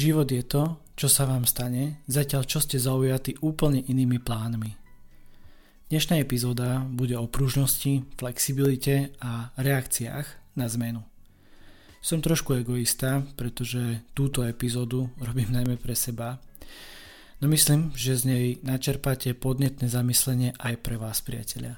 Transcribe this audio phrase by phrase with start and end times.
[0.00, 4.72] Život je to, čo sa vám stane, zatiaľ čo ste zaujatí úplne inými plánmi.
[5.92, 11.04] Dnešná epizóda bude o pružnosti, flexibilite a reakciách na zmenu.
[12.00, 16.40] Som trošku egoista, pretože túto epizódu robím najmä pre seba,
[17.44, 21.76] no myslím, že z nej načerpáte podnetné zamyslenie aj pre vás, priatelia.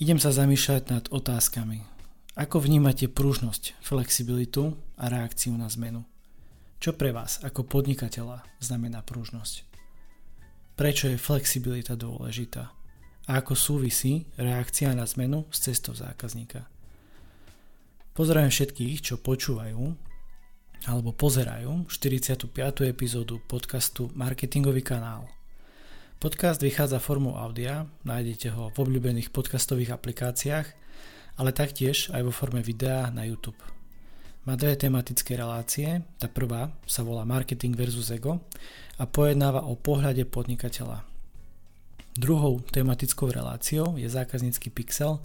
[0.00, 1.84] Idem sa zamýšľať nad otázkami.
[2.40, 6.09] Ako vnímate pružnosť, flexibilitu a reakciu na zmenu?
[6.80, 9.68] Čo pre vás ako podnikateľa znamená pružnosť?
[10.80, 12.72] Prečo je flexibilita dôležitá?
[13.28, 16.64] A ako súvisí reakcia na zmenu s cestou zákazníka?
[18.16, 19.92] Pozdravujem všetkých, čo počúvajú
[20.88, 22.48] alebo pozerajú 45.
[22.88, 25.28] epizódu podcastu Marketingový kanál.
[26.16, 30.68] Podcast vychádza formou audia, nájdete ho v obľúbených podcastových aplikáciách,
[31.36, 33.79] ale taktiež aj vo forme videa na YouTube.
[34.48, 36.00] Má dve tematické relácie.
[36.16, 38.40] Tá prvá sa volá Marketing versus Ego
[38.96, 41.04] a pojednáva o pohľade podnikateľa.
[42.16, 45.20] Druhou tematickou reláciou je zákaznícky pixel,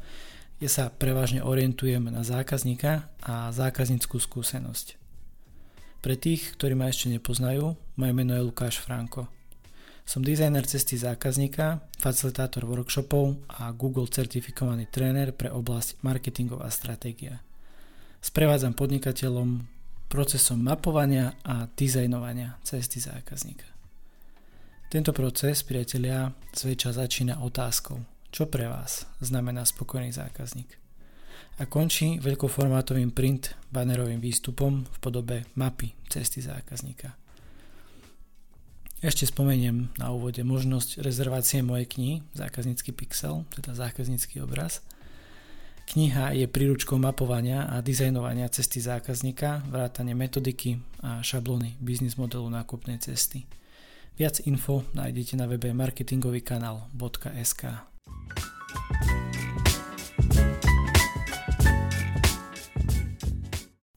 [0.60, 5.00] kde sa prevažne orientujem na zákazníka a zákazníckú skúsenosť.
[6.04, 9.32] Pre tých, ktorí ma ešte nepoznajú, moje meno je Lukáš Franko.
[10.04, 17.40] Som dizajner cesty zákazníka, facilitátor workshopov a Google certifikovaný tréner pre oblasť marketingová stratégia.
[18.26, 19.70] Sprevádzam podnikateľom
[20.10, 23.70] procesom mapovania a dizajnovania cesty zákazníka.
[24.90, 28.02] Tento proces, priatelia, zväčša začína otázkou,
[28.34, 30.74] čo pre vás znamená spokojný zákazník.
[31.62, 37.14] A končí veľkoformátovým print bannerovým výstupom v podobe mapy cesty zákazníka.
[39.06, 44.82] Ešte spomeniem na úvode možnosť rezervácie mojej knihy Zákaznícky pixel, teda zákaznícky obraz–
[45.86, 52.98] Kniha je príručkou mapovania a dizajnovania cesty zákazníka, vrátane metodiky a šablóny biznis modelu nákupnej
[52.98, 53.46] cesty.
[54.18, 57.62] Viac info nájdete na webe marketingovýkanál.sk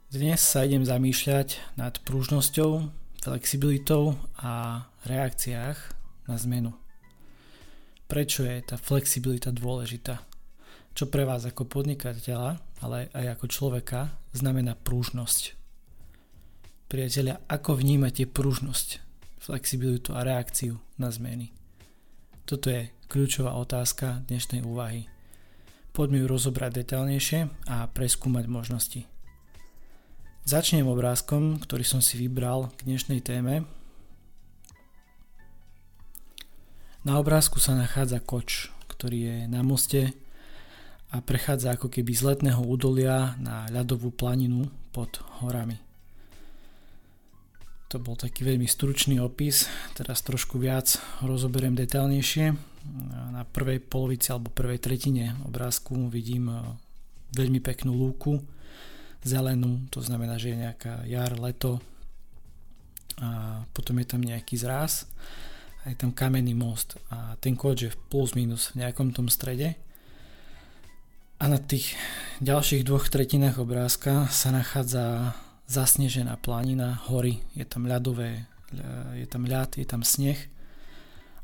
[0.09, 2.91] Dnes sa idem zamýšľať nad pružnosťou,
[3.23, 5.79] flexibilitou a reakciách
[6.27, 6.75] na zmenu.
[8.11, 10.38] Prečo je tá flexibilita dôležitá?
[10.99, 15.55] Čo pre vás ako podnikateľa, ale aj ako človeka znamená prúžnosť.
[16.91, 18.99] Priatelia, ako vnímate prúžnosť,
[19.39, 21.55] flexibilitu a reakciu na zmeny?
[22.43, 25.07] Toto je kľúčová otázka dnešnej úvahy.
[25.95, 29.07] Poďme ju rozobrať detailnejšie a preskúmať možnosti.
[30.51, 33.71] Začnem obrázkom, ktorý som si vybral k dnešnej téme.
[37.07, 40.27] Na obrázku sa nachádza koč, ktorý je na moste
[41.09, 45.81] a prechádza ako keby z letného údolia na ľadovú planinu pod horami.
[47.89, 49.65] To bol taký veľmi stručný opis,
[49.97, 52.53] teraz trošku viac rozoberiem detailnejšie.
[53.33, 56.61] Na prvej polovici alebo prvej tretine obrázku vidím e,
[57.33, 58.45] veľmi peknú lúku,
[59.25, 61.81] zelenú, to znamená, že je nejaká jar, leto
[63.19, 65.09] a potom je tam nejaký zráz
[65.83, 69.75] a je tam kamenný most a ten kód je plus minus v nejakom tom strede
[71.39, 71.95] a na tých
[72.43, 75.39] ďalších dvoch tretinách obrázka sa nachádza
[75.71, 78.51] zasnežená planina, hory, je tam ľadové,
[79.15, 80.39] je tam ľad, je tam sneh.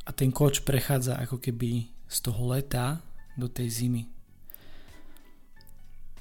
[0.04, 3.00] A ten koč prechádza ako keby z toho leta
[3.38, 4.02] do tej zimy.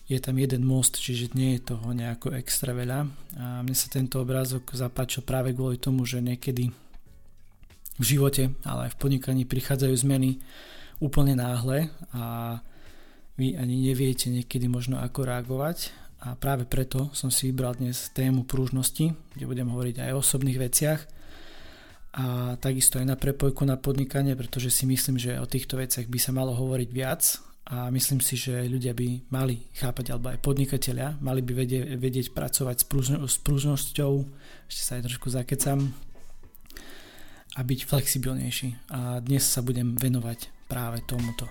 [0.07, 3.09] Je tam jeden most, čiže nie je toho nejako extra veľa.
[3.39, 6.69] A mne sa tento obrázok zapáčil práve kvôli tomu, že niekedy
[7.97, 10.43] v živote, ale aj v podnikaní prichádzajú zmeny
[10.99, 12.59] úplne náhle a
[13.37, 15.91] vy ani neviete niekedy možno ako reagovať
[16.23, 20.61] a práve preto som si vybral dnes tému prúžnosti, kde budem hovoriť aj o osobných
[20.61, 21.01] veciach
[22.13, 26.19] a takisto aj na prepojku na podnikanie, pretože si myslím, že o týchto veciach by
[26.21, 27.41] sa malo hovoriť viac
[27.73, 32.27] a myslím si, že ľudia by mali chápať, alebo aj podnikatelia, mali by vedieť, vedieť
[32.35, 34.11] pracovať s, prúžno, s prúžnosťou,
[34.69, 35.89] ešte sa aj trošku zakecam,
[37.53, 38.89] a byť flexibilnejší.
[38.89, 41.45] A dnes sa budem venovať práve tomuto.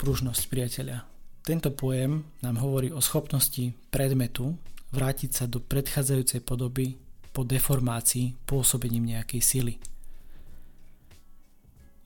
[0.00, 1.04] Pružnosť priateľa.
[1.44, 4.56] Tento pojem nám hovorí o schopnosti predmetu
[4.94, 6.96] vrátiť sa do predchádzajúcej podoby
[7.34, 9.74] po deformácii pôsobením nejakej sily.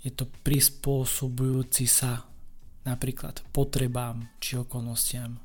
[0.00, 2.24] Je to prispôsobujúci sa
[2.88, 5.36] napríklad potrebám či okolnostiam.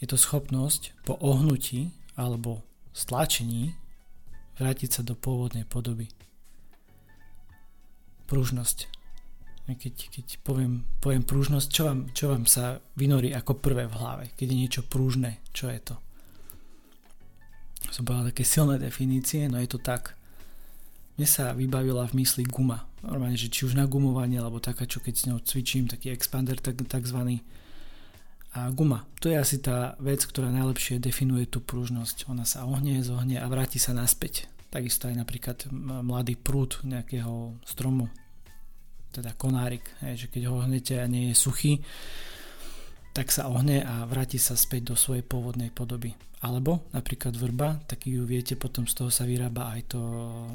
[0.00, 2.64] Je to schopnosť po ohnutí alebo
[2.96, 3.76] stlačení
[4.56, 6.08] vrátiť sa do pôvodnej podoby.
[8.24, 9.03] Pružnosť
[9.64, 14.24] keď, keď poviem, poviem prúžnosť, čo vám, čo vám sa vynorí ako prvé v hlave,
[14.36, 15.96] keď je niečo prúžne, čo je to?
[17.94, 20.18] som povedal také silné definície, no je to tak.
[21.14, 22.90] Mne sa vybavila v mysli guma.
[23.06, 26.58] Normálne, že či už na gumovanie, alebo taká, čo keď s ňou cvičím, taký expander
[26.58, 27.46] tak, takzvaný.
[28.58, 32.26] A guma, to je asi tá vec, ktorá najlepšie definuje tú pružnosť.
[32.34, 34.50] Ona sa ohnie, zohnie a vráti sa naspäť.
[34.74, 35.70] Takisto aj napríklad
[36.02, 38.10] mladý prúd nejakého stromu,
[39.14, 41.78] teda konárik, hej, že keď ho hnete a nie je suchý,
[43.14, 46.18] tak sa ohne a vráti sa späť do svojej pôvodnej podoby.
[46.44, 50.02] Alebo napríklad vrba, tak ju viete, potom z toho sa vyrába aj, to,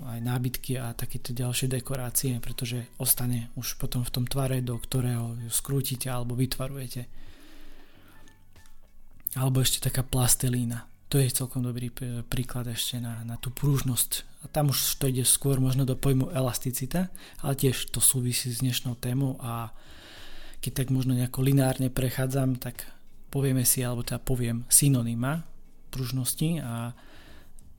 [0.06, 5.39] aj nábytky a takéto ďalšie dekorácie, pretože ostane už potom v tom tvare, do ktorého
[5.39, 7.09] ju skrútite alebo vytvarujete.
[9.39, 10.85] Alebo ešte taká plastelína.
[11.09, 11.89] To je celkom dobrý
[12.29, 14.29] príklad ešte na, na tú prúžnosť.
[14.41, 17.09] A tam už to ide skôr možno do pojmu elasticita,
[17.41, 19.73] ale tiež to súvisí s dnešnou témou a
[20.61, 22.85] keď tak možno nejako lineárne prechádzam, tak
[23.33, 25.50] povieme si, alebo teda poviem synonyma
[25.89, 26.94] pružnosti a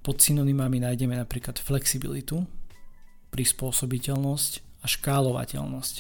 [0.03, 2.43] pod synonymami nájdeme napríklad flexibilitu,
[3.31, 4.53] prispôsobiteľnosť
[4.83, 5.95] a škálovateľnosť.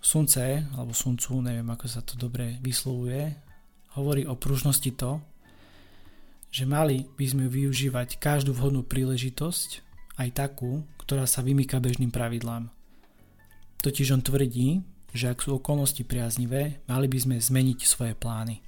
[0.00, 3.43] Sunce, alebo suncu, neviem ako sa to dobre vyslovuje,
[3.94, 5.22] hovorí o pružnosti to,
[6.54, 9.82] že mali by sme využívať každú vhodnú príležitosť,
[10.22, 12.70] aj takú, ktorá sa vymýka bežným pravidlám.
[13.82, 18.62] Totiž on tvrdí, že ak sú okolnosti priaznivé, mali by sme zmeniť svoje plány.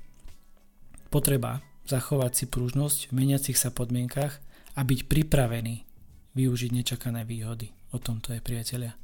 [1.11, 4.43] Potreba zachovať si pružnosť v meniacich sa podmienkach
[4.75, 5.87] a byť pripravený
[6.35, 7.71] využiť nečakané výhody.
[7.95, 8.99] O tomto je priatelia.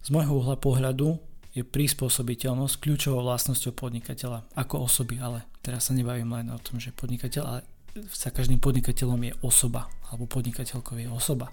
[0.00, 6.30] Z môjho uhla pohľadu je prispôsobiteľnosť kľúčovou vlastnosťou podnikateľa ako osoby, ale teraz sa nebavím
[6.30, 7.60] len o tom, že podnikateľ, ale
[8.14, 11.50] sa každým podnikateľom je osoba, alebo podnikateľkou je osoba.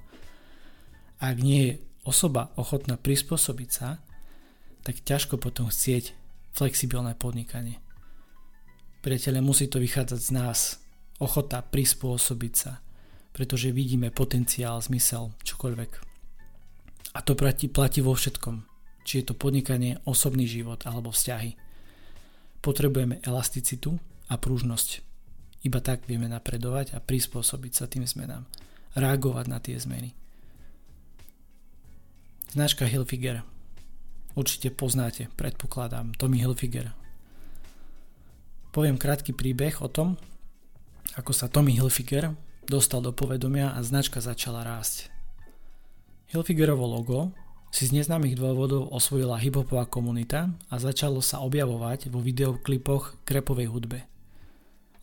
[1.17, 1.73] Ak nie je
[2.05, 3.97] osoba ochotná prispôsobiť sa,
[4.85, 6.13] tak ťažko potom chcieť
[6.53, 7.81] flexibilné podnikanie.
[9.01, 10.59] Priateľe, musí to vychádzať z nás.
[11.17, 12.85] Ochota prispôsobiť sa,
[13.33, 15.91] pretože vidíme potenciál, zmysel, čokoľvek.
[17.17, 18.76] A to platí, platí vo všetkom.
[19.07, 21.55] Či je to podnikanie, osobný život alebo vzťahy.
[22.59, 23.95] Potrebujeme elasticitu
[24.27, 24.99] a prúžnosť.
[25.63, 28.43] Iba tak vieme napredovať a prispôsobiť sa tým zmenám.
[28.99, 30.11] Reagovať na tie zmeny.
[32.51, 33.47] Značka Hilfiger.
[34.35, 36.91] Určite poznáte, predpokladám, Tommy Hilfiger.
[38.75, 40.19] Poviem krátky príbeh o tom,
[41.15, 42.35] ako sa Tommy Hilfiger
[42.67, 45.07] dostal do povedomia a značka začala rásť.
[46.27, 47.31] Hilfigerovo logo
[47.71, 53.67] si z neznámych dôvodov osvojila hiphopová komunita a začalo sa objavovať vo videoklipoch k rapovej
[53.67, 54.07] hudbe.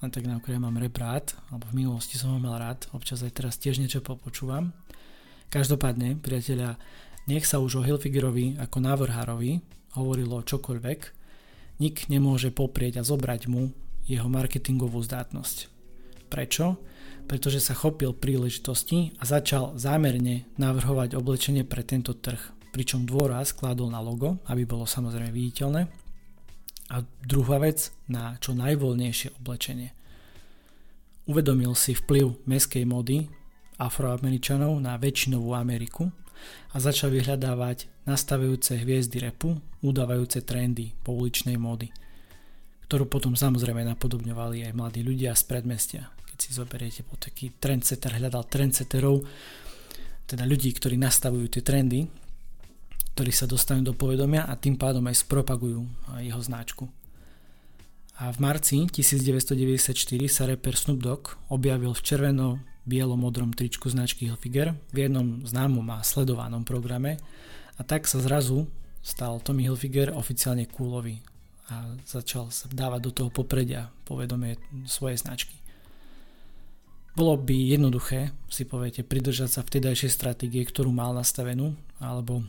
[0.05, 3.41] Len tak na mám rap rád, alebo v minulosti som ho mal rád, občas aj
[3.41, 4.77] teraz tiež niečo popočúvam.
[5.49, 6.77] Každopádne, priatelia,
[7.25, 9.65] nech sa už o Hilfigerovi ako návrhárovi
[9.97, 11.01] hovorilo čokoľvek,
[11.81, 13.73] nik nemôže poprieť a zobrať mu
[14.05, 15.73] jeho marketingovú zdátnosť.
[16.29, 16.77] Prečo?
[17.25, 22.41] Pretože sa chopil príležitosti a začal zámerne navrhovať oblečenie pre tento trh,
[22.71, 25.89] pričom dôraz kládol na logo, aby bolo samozrejme viditeľné,
[26.93, 29.97] a druhá vec na čo najvoľnejšie oblečenie.
[31.25, 33.25] Uvedomil si vplyv meskej mody
[33.81, 36.13] afroameričanov na väčšinovú Ameriku
[36.71, 41.89] a začal vyhľadávať nastavujúce hviezdy repu, udávajúce trendy pouličnej módy,
[42.85, 46.13] ktorú potom samozrejme napodobňovali aj mladí ľudia z predmestia.
[46.35, 49.23] Keď si zoberiete po taký trendsetter, hľadal trendsetterov,
[50.27, 52.11] teda ľudí, ktorí nastavujú tie trendy,
[53.15, 55.87] ktorí sa dostanú do povedomia a tým pádom aj spropagujú
[56.19, 56.91] jeho značku.
[58.19, 59.95] A v marci 1994
[60.27, 66.03] sa reper Snoop Dogg objavil v červeno bielo-modrom tričku značky Hilfiger v jednom známom a
[66.03, 67.23] sledovanom programe
[67.79, 68.67] a tak sa zrazu
[69.07, 71.23] stal Tommy Hilfiger oficiálne kúlový
[71.71, 74.59] a začal sa dávať do toho popredia povedomie
[74.91, 75.64] svojej značky.
[77.15, 82.43] Bolo by jednoduché, si poviete, pridržať sa vtedajšej stratégie, ktorú mal nastavenú, alebo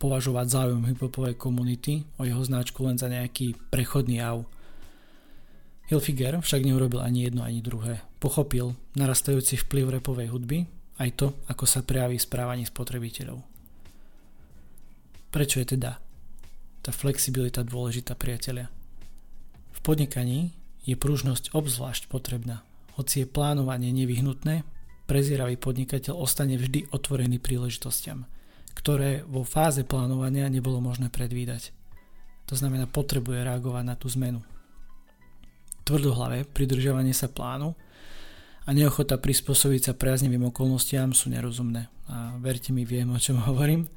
[0.00, 4.48] považovať záujem hiphopovej komunity o jeho značku len za nejaký prechodný jav,
[5.90, 7.98] Hilfiger však neurobil ani jedno, ani druhé.
[8.22, 10.62] Pochopil narastajúci vplyv repovej hudby,
[11.02, 13.42] aj to, ako sa prejaví správanie spotrebiteľov.
[15.34, 15.98] Prečo je teda
[16.78, 18.70] tá flexibilita dôležitá, priatelia?
[19.74, 20.54] V podnikaní
[20.86, 22.62] je pružnosť obzvlášť potrebná.
[22.98, 24.66] Hoci je plánovanie nevyhnutné,
[25.06, 28.26] prezieravý podnikateľ ostane vždy otvorený príležitostiam,
[28.74, 31.74] ktoré vo fáze plánovania nebolo možné predvídať.
[32.50, 34.42] To znamená, potrebuje reagovať na tú zmenu
[35.90, 37.74] tvrdohlavé pridržiavanie sa plánu
[38.62, 41.90] a neochota prispôsobiť sa priaznivým okolnostiam sú nerozumné.
[42.06, 43.90] A verte mi, viem, o čom hovorím.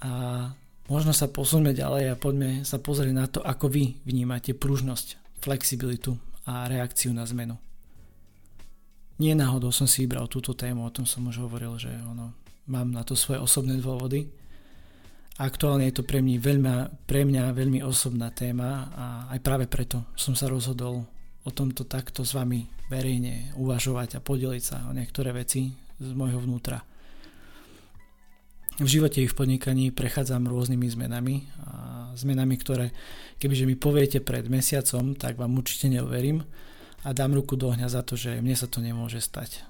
[0.00, 0.10] A
[0.88, 6.16] možno sa posuňme ďalej a poďme sa pozrieť na to, ako vy vnímate pružnosť, flexibilitu
[6.44, 7.56] a reakciu na zmenu.
[9.18, 12.34] Nie náhodou som si vybral túto tému, o tom som už hovoril, že ono,
[12.66, 14.26] mám na to svoje osobné dôvody.
[15.38, 16.74] Aktuálne je to pre mňa, veľmi,
[17.06, 21.06] pre mňa veľmi osobná téma a aj práve preto som sa rozhodol
[21.44, 26.38] o tomto takto s vami verejne uvažovať a podeliť sa o niektoré veci z môjho
[26.42, 26.93] vnútra.
[28.74, 32.90] V živote i v podnikaní prechádzam rôznymi zmenami a zmenami, ktoré
[33.38, 36.42] kebyže mi poviete pred mesiacom, tak vám určite neuverím
[37.06, 39.62] a dám ruku do ohňa za to, že mne sa to nemôže stať.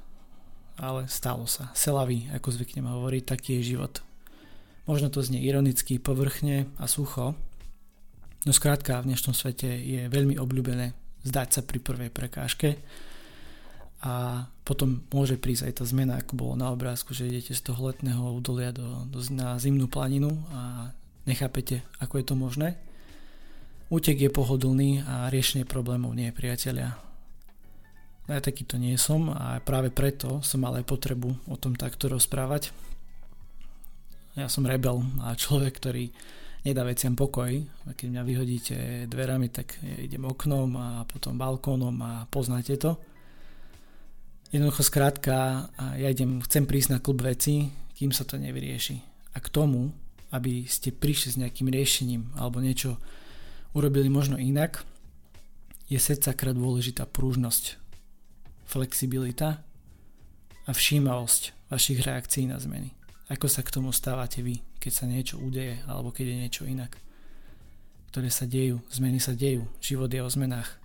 [0.80, 1.68] Ale stalo sa.
[1.76, 4.00] Selavý, ako zvyknem hovoriť, taký je život.
[4.88, 7.37] Možno to znie ironicky, povrchne a sucho,
[8.49, 10.96] no skrátka v dnešnom svete je veľmi obľúbené
[11.28, 12.80] zdať sa pri prvej prekážke
[14.04, 17.88] a potom môže prísť aj tá zmena, ako bolo na obrázku, že idete z toho
[17.88, 20.92] letného údolia do, do, na zimnú planinu a
[21.25, 22.68] nechápete, ako je to možné.
[23.88, 27.00] Útek je pohodlný a riešenie problémov nie je priateľia.
[28.28, 32.76] Ja takýto nie som a práve preto som mal aj potrebu o tom takto rozprávať.
[34.37, 36.12] Ja som rebel a človek, ktorý
[36.64, 37.52] nedá veciam pokoj.
[37.88, 38.76] Keď mňa vyhodíte
[39.08, 43.13] dverami, tak idem oknom a potom balkónom a poznáte to.
[44.54, 45.66] Jednoducho skrátka,
[45.99, 49.02] ja idem, chcem prísť na klub veci, kým sa to nevyrieši.
[49.34, 49.90] A k tomu,
[50.30, 53.02] aby ste prišli s nejakým riešením alebo niečo
[53.75, 54.87] urobili možno inak,
[55.90, 55.99] je
[56.38, 57.82] krát dôležitá prúžnosť,
[58.62, 59.58] flexibilita
[60.64, 62.94] a všímavosť vašich reakcií na zmeny.
[63.34, 66.94] Ako sa k tomu stávate vy, keď sa niečo udeje alebo keď je niečo inak?
[68.14, 70.78] Ktoré sa dejú, zmeny sa dejú, život je o zmenách.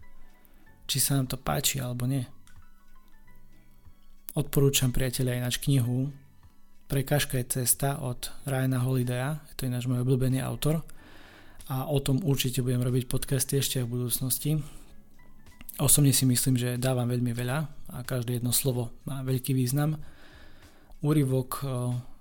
[0.89, 2.25] Či sa nám to páči alebo nie.
[4.39, 6.15] Odporúčam priateľa aj náš knihu
[6.89, 10.81] Prekážka je cesta od Ryana Holidaya, to je náš môj obľúbený autor
[11.69, 14.57] a o tom určite budem robiť podcasty ešte v budúcnosti.
[15.77, 17.57] Osobne si myslím, že dávam veľmi veľa
[17.93, 20.01] a každé jedno slovo má veľký význam.
[21.05, 21.61] Úryvok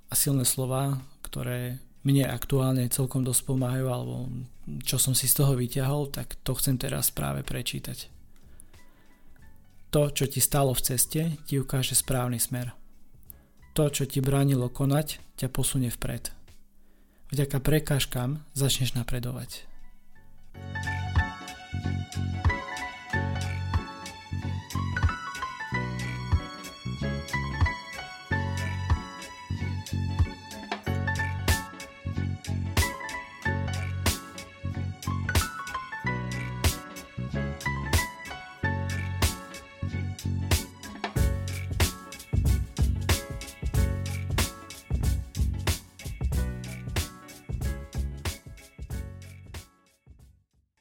[0.04, 4.28] a silné slova, ktoré mne aktuálne celkom dosť pomáhajú, alebo
[4.84, 8.17] čo som si z toho vyťahol, tak to chcem teraz práve prečítať.
[9.88, 12.76] To, čo ti stalo v ceste, ti ukáže správny smer.
[13.72, 16.28] To, čo ti bránilo konať, ťa posunie vpred.
[17.32, 19.64] Vďaka prekážkam začneš napredovať.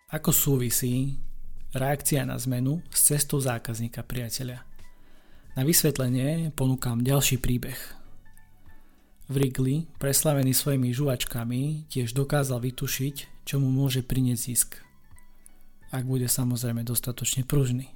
[0.08, 1.20] Ako súvisí
[1.76, 4.64] reakcia na zmenu s cestou zákazníka priateľa?
[5.60, 7.76] Na vysvetlenie ponúkam ďalší príbeh.
[9.28, 14.80] Wrigley, preslavený svojimi žuvačkami, tiež dokázal vytušiť, čo mu môže priniesť zisk.
[15.92, 17.92] Ak bude samozrejme dostatočne pružný.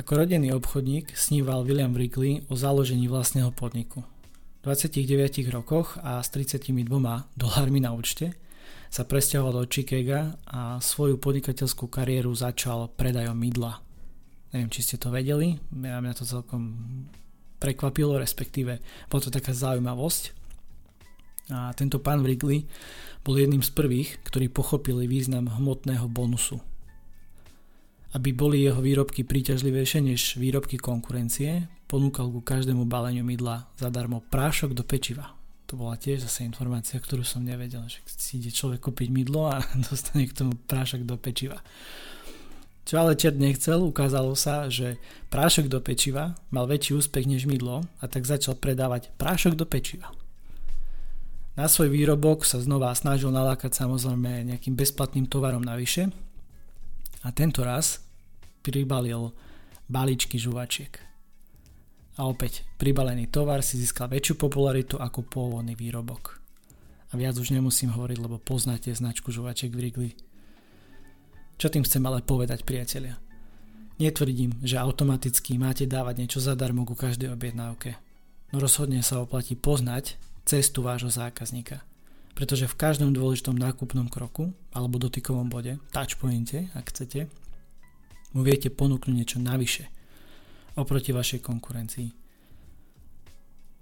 [0.00, 4.00] Ako rodený obchodník sníval William Wrigley o založení vlastného podniku.
[4.64, 6.72] V 29 rokoch a s 32
[7.36, 8.32] dolármi na účte–
[8.90, 13.82] sa presťahoval do Chicaga a svoju podnikateľskú kariéru začal predajom mydla.
[14.54, 16.62] Neviem, či ste to vedeli, ja mňa to celkom
[17.60, 18.80] prekvapilo, respektíve
[19.12, 20.32] bola to taká zaujímavosť.
[21.52, 22.66] A tento pán Wrigley
[23.22, 26.58] bol jedným z prvých, ktorí pochopili význam hmotného bonusu.
[28.16, 34.72] Aby boli jeho výrobky príťažlivejšie než výrobky konkurencie, ponúkal ku každému baleniu mydla zadarmo prášok
[34.72, 35.35] do pečiva
[35.66, 39.58] to bola tiež zase informácia, ktorú som nevedel, že si ide človek kúpiť mydlo a
[39.90, 41.58] dostane k tomu prášok do pečiva.
[42.86, 45.02] Čo ale čert nechcel, ukázalo sa, že
[45.34, 50.14] prášok do pečiva mal väčší úspech než mydlo a tak začal predávať prášok do pečiva.
[51.58, 56.14] Na svoj výrobok sa znova snažil nalákať samozrejme nejakým bezplatným tovarom navyše
[57.26, 58.06] a tento raz
[58.62, 59.34] pribalil
[59.90, 61.05] balíčky žuvačiek.
[62.16, 66.40] A opäť, pribalený tovar si získal väčšiu popularitu ako pôvodný výrobok.
[67.12, 70.16] A viac už nemusím hovoriť, lebo poznáte značku žuvačiek Wrigley.
[71.60, 73.20] Čo tým chcem ale povedať, priatelia?
[74.00, 77.96] Netvrdím, že automaticky máte dávať niečo zadarmo ku každej objednávke.
[78.52, 80.16] No rozhodne sa oplatí poznať
[80.48, 81.84] cestu vášho zákazníka.
[82.36, 87.28] Pretože v každom dôležitom nákupnom kroku alebo dotykovom bode, touchpointe, ak chcete,
[88.36, 89.92] mu viete ponúknuť niečo navyše–
[90.76, 92.08] oproti vašej konkurencii.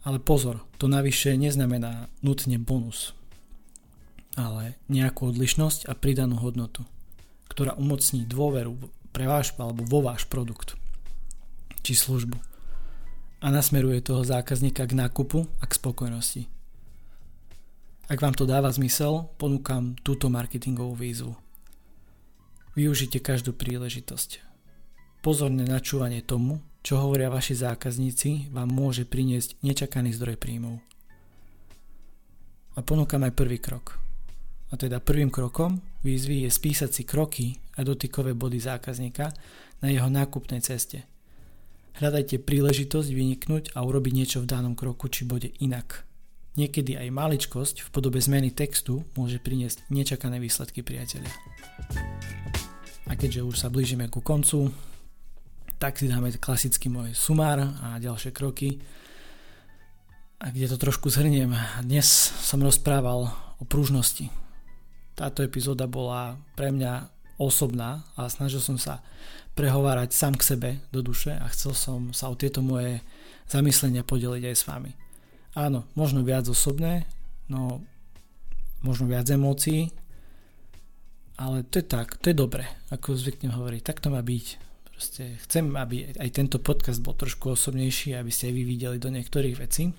[0.05, 3.17] Ale pozor, to navyše neznamená nutne bonus,
[4.37, 6.85] ale nejakú odlišnosť a pridanú hodnotu,
[7.49, 8.77] ktorá umocní dôveru
[9.15, 10.77] pre váš alebo vo váš produkt
[11.85, 12.41] či službu
[13.45, 16.43] a nasmeruje toho zákazníka k nákupu a k spokojnosti.
[18.09, 21.33] Ak vám to dáva zmysel, ponúkam túto marketingovú výzvu.
[22.77, 24.45] Využite každú príležitosť.
[25.25, 30.85] Pozorné načúvanie tomu, čo hovoria vaši zákazníci, vám môže priniesť nečakaný zdroj príjmov.
[32.77, 33.97] A ponúkam aj prvý krok.
[34.69, 39.33] A teda prvým krokom výzvy je spísať si kroky a dotykové body zákazníka
[39.81, 41.09] na jeho nákupnej ceste.
[41.97, 46.05] Hľadajte príležitosť vyniknúť a urobiť niečo v danom kroku či bode inak.
[46.59, 51.33] Niekedy aj maličkosť v podobe zmeny textu môže priniesť nečakané výsledky priateľia.
[53.09, 54.75] A keďže už sa blížime ku koncu,
[55.79, 58.81] tak si dáme klasický môj sumár a ďalšie kroky.
[60.41, 62.07] A kde to trošku zhrniem, dnes
[62.45, 64.29] som rozprával o pružnosti.
[65.15, 69.03] Táto epizóda bola pre mňa osobná a snažil som sa
[69.55, 72.99] prehovárať sám k sebe do duše a chcel som sa o tieto moje
[73.47, 74.93] zamyslenia podeliť aj s vami.
[75.55, 77.07] Áno, možno viac osobné,
[77.47, 77.79] no
[78.83, 79.95] možno viac emócií,
[81.39, 84.74] ale to je tak, to je dobre, ako zvyknem hovoriť, tak to má byť.
[85.05, 89.13] Proste chcem, aby aj tento podcast bol trošku osobnejší, aby ste aj vy videli do
[89.13, 89.93] niektorých vecí.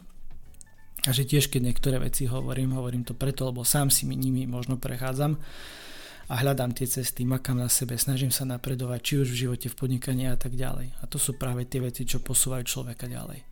[1.06, 4.50] A že tiež, keď niektoré veci hovorím, hovorím to preto, lebo sám si mi nimi
[4.50, 5.38] možno prechádzam
[6.26, 9.78] a hľadám tie cesty, makám na sebe, snažím sa napredovať, či už v živote, v
[9.78, 10.98] podnikaní a tak ďalej.
[10.98, 13.46] A to sú práve tie veci, čo posúvajú človeka ďalej.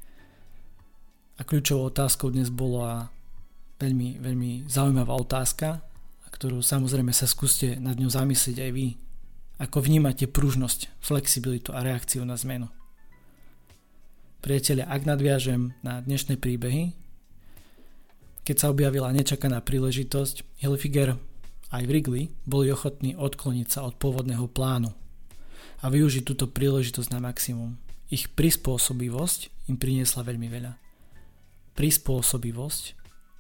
[1.38, 3.14] A kľúčovou otázkou dnes bola
[3.78, 5.86] veľmi, veľmi zaujímavá otázka,
[6.34, 8.98] ktorú samozrejme sa skúste nad ňou zamyslieť aj vy.
[9.64, 12.68] Ako vnímate pružnosť, flexibilitu a reakciu na zmenu.
[14.44, 16.92] Priatelia, ak nadviažem na dnešné príbehy,
[18.44, 21.16] keď sa objavila nečakaná príležitosť, Hilfiger
[21.72, 24.92] aj Wrigley boli ochotní odkloniť sa od pôvodného plánu
[25.80, 27.80] a využiť túto príležitosť na maximum.
[28.12, 30.76] Ich prispôsobivosť im priniesla veľmi veľa.
[31.80, 32.84] Prispôsobivosť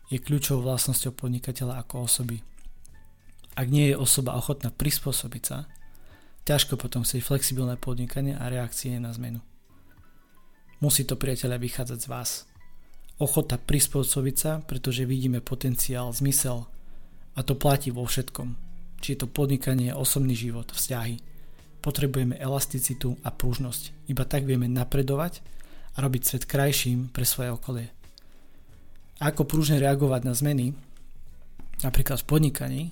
[0.07, 2.39] je kľúčovou vlastnosťou podnikateľa ako osoby.
[3.59, 5.67] Ak nie je osoba ochotná prispôsobiť sa,
[6.43, 9.39] ťažko potom chcieť flexibilné podnikanie a reakcie na zmenu.
[10.84, 12.32] Musí to priateľa vychádzať z vás.
[13.21, 16.67] Ochota prispôsobiť sa, pretože vidíme potenciál, zmysel
[17.34, 18.60] a to platí vo všetkom.
[18.99, 21.23] Či je to podnikanie, osobný život, vzťahy.
[21.79, 24.12] Potrebujeme elasticitu a pružnosť.
[24.12, 25.39] Iba tak vieme napredovať
[25.95, 27.88] a robiť svet krajším pre svoje okolie.
[29.23, 30.75] Ako pružne reagovať na zmeny,
[31.79, 32.84] napríklad v podnikaní,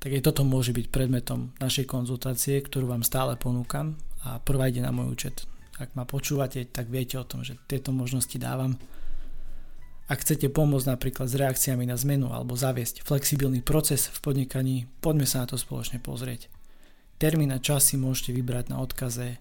[0.00, 4.80] tak aj toto môže byť predmetom našej konzultácie, ktorú vám stále ponúkam a prvá ide
[4.80, 5.44] na môj účet.
[5.76, 8.80] Ak ma počúvate, tak viete o tom, že tieto možnosti dávam.
[10.10, 15.26] Ak chcete pomôcť napríklad s reakciami na zmenu alebo zaviesť flexibilný proces v podnikaní, poďme
[15.28, 16.48] sa na to spoločne pozrieť.
[17.20, 19.36] Termín a čas si môžete vybrať na odkaze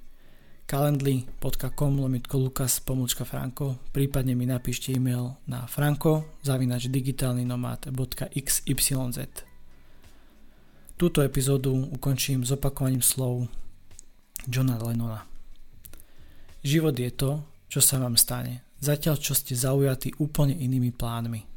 [0.70, 9.49] calendly.com lomitko lukas pomôčka franko, prípadne mi napíšte e-mail na franko zavinač digitálnynomad.xyz.
[11.00, 13.48] Túto epizódu ukončím s opakovaním slov
[14.52, 15.24] Johna Lennona.
[16.60, 17.40] Život je to,
[17.72, 21.48] čo sa vám stane, zatiaľ čo ste zaujatí úplne inými plánmi.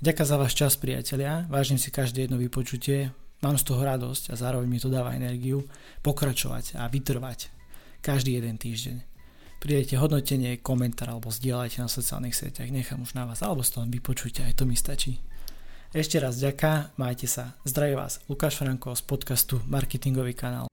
[0.00, 3.12] Ďakujem za váš čas, priatelia, vážim si každé jedno vypočutie,
[3.44, 5.68] mám z toho radosť a zároveň mi to dáva energiu
[6.00, 7.52] pokračovať a vytrvať
[8.00, 8.96] každý jeden týždeň.
[9.60, 13.84] Pridajte hodnotenie, komentár alebo zdieľajte na sociálnych sieťach, nechám už na vás, alebo z toho
[13.84, 15.20] vypočujte, aj to mi stačí.
[15.88, 17.56] Ešte raz ďaká, majte sa.
[17.64, 20.68] Zdraví vás Lukáš Franko z podcastu Marketingový kanál.